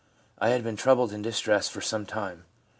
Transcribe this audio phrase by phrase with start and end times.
[0.23, 2.45] * I had been troubled and distressed for some time.